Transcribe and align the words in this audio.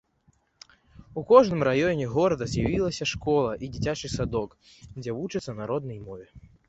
У 1.21 1.23
кожным 1.31 1.61
раёне 1.67 2.07
горада 2.15 2.47
з'явілася 2.53 3.09
школа 3.13 3.51
і 3.67 3.69
дзіцячы 3.75 4.11
садок, 4.17 4.49
дзе 5.01 5.11
вучацца 5.19 5.51
на 5.61 5.69
роднай 5.75 5.99
мове. 6.09 6.27